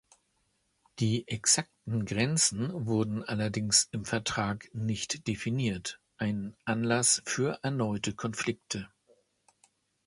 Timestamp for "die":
0.97-1.27